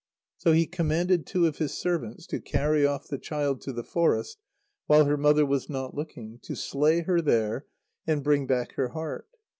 [0.37, 4.39] So he commanded two of his servants to carry off the child to the forest
[4.87, 7.67] while her mother was not looking, to slay her there,
[8.07, 9.27] and bring back her heart.